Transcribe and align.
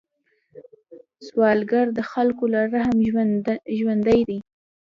سوالګر 1.27 1.85
د 1.97 1.99
خلکو 2.11 2.43
له 2.53 2.61
رحم 2.73 2.97
ژوندی 3.77 4.19
دی 4.29 4.39